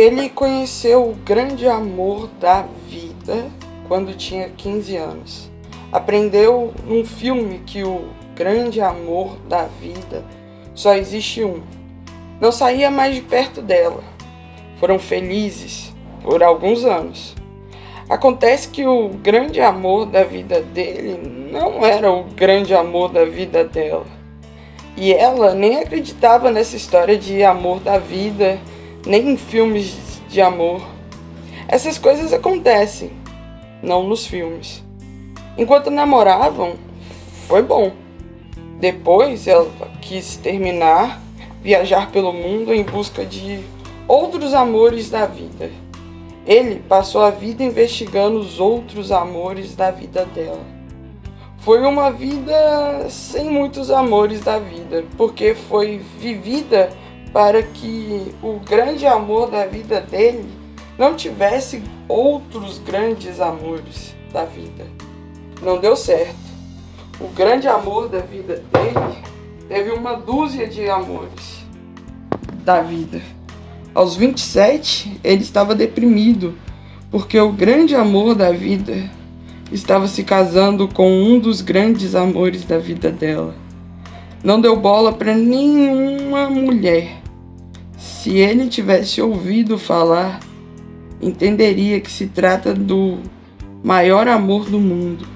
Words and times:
Ele 0.00 0.30
conheceu 0.30 1.10
o 1.10 1.14
grande 1.14 1.68
amor 1.68 2.26
da 2.40 2.64
vida 2.88 3.50
quando 3.86 4.16
tinha 4.16 4.48
15 4.48 4.96
anos. 4.96 5.50
Aprendeu 5.92 6.72
num 6.86 7.04
filme 7.04 7.58
que 7.66 7.84
o 7.84 8.06
grande 8.34 8.80
amor 8.80 9.36
da 9.46 9.64
vida 9.64 10.24
só 10.74 10.94
existe 10.94 11.44
um. 11.44 11.60
Não 12.40 12.50
saía 12.50 12.90
mais 12.90 13.14
de 13.14 13.20
perto 13.20 13.60
dela. 13.60 14.02
Foram 14.78 14.98
felizes 14.98 15.94
por 16.22 16.42
alguns 16.42 16.82
anos. 16.82 17.34
Acontece 18.08 18.70
que 18.70 18.86
o 18.86 19.10
grande 19.10 19.60
amor 19.60 20.06
da 20.06 20.24
vida 20.24 20.62
dele 20.62 21.20
não 21.52 21.84
era 21.84 22.10
o 22.10 22.24
grande 22.24 22.74
amor 22.74 23.10
da 23.10 23.26
vida 23.26 23.64
dela. 23.64 24.06
E 24.96 25.12
ela 25.12 25.52
nem 25.52 25.78
acreditava 25.78 26.50
nessa 26.50 26.74
história 26.74 27.18
de 27.18 27.44
amor 27.44 27.80
da 27.80 27.98
vida, 27.98 28.58
nem 29.06 29.30
em 29.30 29.36
filmes 29.36 30.20
de 30.28 30.40
amor. 30.40 30.82
Essas 31.68 31.98
coisas 31.98 32.32
acontecem, 32.32 33.10
não 33.82 34.02
nos 34.04 34.26
filmes. 34.26 34.82
Enquanto 35.56 35.90
namoravam, 35.90 36.74
foi 37.46 37.62
bom. 37.62 37.92
Depois 38.78 39.46
ela 39.46 39.70
quis 40.00 40.36
terminar, 40.36 41.20
viajar 41.62 42.10
pelo 42.10 42.32
mundo 42.32 42.72
em 42.72 42.82
busca 42.82 43.24
de 43.24 43.60
outros 44.08 44.54
amores 44.54 45.10
da 45.10 45.26
vida. 45.26 45.70
Ele 46.46 46.82
passou 46.88 47.20
a 47.20 47.30
vida 47.30 47.62
investigando 47.62 48.38
os 48.38 48.58
outros 48.58 49.12
amores 49.12 49.76
da 49.76 49.90
vida 49.90 50.24
dela. 50.24 50.64
Foi 51.58 51.82
uma 51.82 52.10
vida 52.10 53.08
sem 53.10 53.50
muitos 53.50 53.90
amores 53.90 54.40
da 54.40 54.58
vida, 54.58 55.04
porque 55.18 55.54
foi 55.54 56.00
vivida 56.18 56.88
para 57.32 57.62
que 57.62 58.34
o 58.42 58.58
grande 58.58 59.06
amor 59.06 59.50
da 59.50 59.66
vida 59.66 60.00
dele 60.00 60.48
não 60.98 61.14
tivesse 61.14 61.82
outros 62.08 62.78
grandes 62.78 63.40
amores 63.40 64.14
da 64.32 64.44
vida. 64.44 64.86
Não 65.62 65.78
deu 65.78 65.96
certo. 65.96 66.36
O 67.20 67.28
grande 67.28 67.68
amor 67.68 68.08
da 68.08 68.20
vida 68.20 68.62
dele 68.72 69.18
teve 69.68 69.90
uma 69.90 70.14
dúzia 70.14 70.66
de 70.66 70.88
amores 70.88 71.64
da 72.64 72.80
vida. 72.80 73.20
Aos 73.94 74.16
27, 74.16 75.20
ele 75.22 75.42
estava 75.42 75.74
deprimido, 75.74 76.54
porque 77.10 77.38
o 77.38 77.52
grande 77.52 77.94
amor 77.94 78.34
da 78.34 78.52
vida 78.52 79.10
estava 79.72 80.06
se 80.06 80.24
casando 80.24 80.88
com 80.88 81.10
um 81.10 81.38
dos 81.38 81.60
grandes 81.60 82.14
amores 82.14 82.64
da 82.64 82.78
vida 82.78 83.10
dela. 83.10 83.54
Não 84.42 84.60
deu 84.60 84.76
bola 84.76 85.12
para 85.12 85.34
nenhuma 85.34 86.48
mulher. 86.48 87.20
Se 88.20 88.36
ele 88.36 88.66
tivesse 88.66 89.22
ouvido 89.22 89.78
falar, 89.78 90.40
entenderia 91.22 91.98
que 92.02 92.10
se 92.10 92.26
trata 92.26 92.74
do 92.74 93.16
maior 93.82 94.28
amor 94.28 94.68
do 94.68 94.78
mundo. 94.78 95.26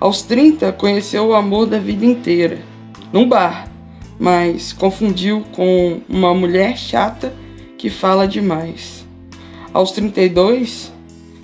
Aos 0.00 0.22
30, 0.22 0.72
conheceu 0.72 1.28
o 1.28 1.34
amor 1.36 1.66
da 1.66 1.78
vida 1.78 2.04
inteira, 2.04 2.58
num 3.12 3.28
bar, 3.28 3.70
mas 4.18 4.72
confundiu 4.72 5.44
com 5.52 6.00
uma 6.08 6.34
mulher 6.34 6.76
chata 6.76 7.32
que 7.78 7.88
fala 7.88 8.26
demais. 8.26 9.06
Aos 9.72 9.92
32, 9.92 10.92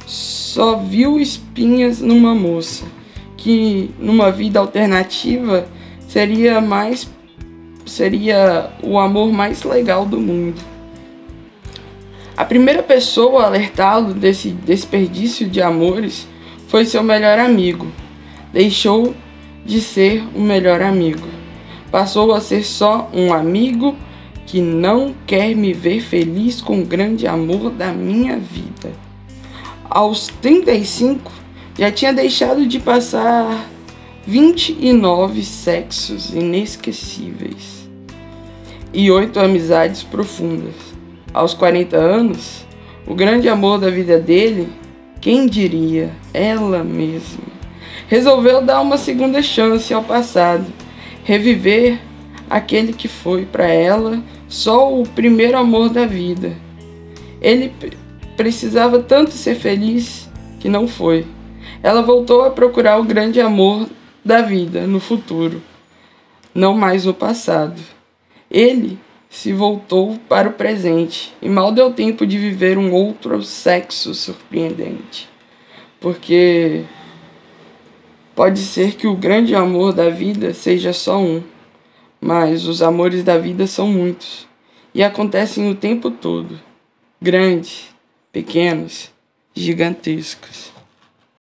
só 0.05 0.75
viu 0.75 1.21
espinhas 1.21 2.01
numa 2.01 2.35
moça, 2.35 2.85
que 3.37 3.89
numa 4.01 4.33
vida 4.33 4.59
alternativa 4.59 5.65
seria 6.09 6.61
mais 6.61 7.09
seria 7.87 8.71
o 8.83 8.99
amor 8.99 9.33
mais 9.33 9.63
legal 9.63 10.07
do 10.07 10.21
mundo. 10.21 10.72
A 12.37 12.45
primeira 12.45 12.83
pessoa 12.83 13.43
a 13.43 13.47
alertá-lo 13.47 14.15
desse 14.15 14.51
desperdício 14.51 15.49
de 15.49 15.61
amores 15.61 16.27
foi 16.69 16.85
seu 16.85 17.03
melhor 17.03 17.39
amigo. 17.39 17.87
Deixou 18.53 19.15
de 19.65 19.81
ser 19.81 20.25
o 20.35 20.41
melhor 20.41 20.83
amigo. 20.83 21.29
Passou 21.91 22.33
a 22.33 22.41
ser 22.41 22.65
só 22.65 23.11
um 23.13 23.33
amigo 23.33 23.97
que 24.47 24.61
não 24.61 25.15
quer 25.27 25.55
me 25.55 25.73
ver 25.73 26.01
feliz 26.01 26.61
com 26.61 26.81
o 26.81 26.87
grande 26.87 27.27
amor 27.27 27.71
da 27.71 27.93
minha 27.93 28.39
vida 28.39 28.91
aos 29.93 30.29
35, 30.41 31.31
já 31.79 31.93
tinha 31.93 32.15
deixado 32.15 32.67
de 32.67 32.81
passar 32.81 33.69
29 34.27 35.45
sexos 35.45 36.33
inesquecíveis 36.33 37.87
e 38.93 39.11
oito 39.11 39.39
amizades 39.39 40.03
profundas. 40.03 40.92
Aos 41.33 41.55
40 41.55 41.97
anos, 41.97 42.67
o 43.07 43.15
grande 43.15 43.49
amor 43.49 43.79
da 43.79 43.89
vida 43.89 44.19
dele, 44.19 44.69
quem 45.21 45.47
diria, 45.47 46.11
ela 46.35 46.85
mesma, 46.85 47.45
resolveu 48.07 48.61
dar 48.61 48.83
uma 48.83 48.99
segunda 48.99 49.43
chance 49.43 49.95
ao 49.95 50.05
passado, 50.05 50.67
reviver 51.25 51.99
aquele 52.51 52.93
que 52.93 53.09
foi 53.09 53.47
para 53.47 53.67
ela 53.67 54.23
só 54.47 54.93
o 54.95 55.09
primeiro 55.09 55.57
amor 55.57 55.89
da 55.89 56.05
vida. 56.05 56.53
Ele 57.41 57.73
precisava 58.37 58.99
tanto 58.99 59.31
ser 59.31 59.55
feliz 59.55 60.29
que 60.61 60.69
não 60.69 60.87
foi. 60.87 61.27
Ela 61.83 62.03
voltou 62.03 62.45
a 62.45 62.51
procurar 62.51 63.01
o 63.01 63.05
grande 63.05 63.41
amor 63.41 63.89
da 64.23 64.43
vida 64.43 64.87
no 64.87 65.01
futuro, 65.01 65.63
não 66.55 66.75
mais 66.75 67.07
no 67.07 67.15
passado. 67.15 67.81
Ele 68.51 68.99
se 69.33 69.51
voltou 69.51 70.19
para 70.29 70.51
o 70.51 70.53
presente 70.53 71.35
e 71.41 71.49
mal 71.49 71.73
deu 71.73 71.91
tempo 71.91 72.27
de 72.27 72.37
viver 72.37 72.77
um 72.77 72.93
outro 72.93 73.43
sexo 73.43 74.15
surpreendente. 74.15 75.27
Porque 75.99 76.85
pode 78.35 78.59
ser 78.59 78.95
que 78.95 79.07
o 79.07 79.17
grande 79.17 79.55
amor 79.55 79.95
da 79.95 80.11
vida 80.11 80.53
seja 80.53 80.93
só 80.93 81.19
um, 81.19 81.43
mas 82.21 82.67
os 82.67 82.83
amores 82.83 83.25
da 83.25 83.39
vida 83.39 83.67
são 83.67 83.87
muitos 83.87 84.47
e 84.95 85.03
acontecem 85.03 85.71
o 85.71 85.75
tempo 85.75 86.11
todo. 86.11 86.61
Grande, 87.21 87.87
pequenos, 88.31 89.11
gigantescos. 89.55 90.72